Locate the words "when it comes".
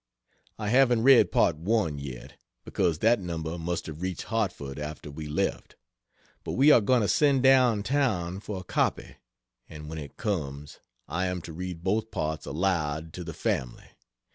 9.89-10.79